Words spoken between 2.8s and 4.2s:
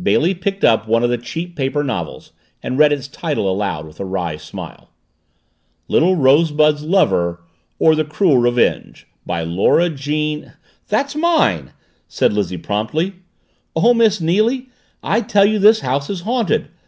its title aloud, with a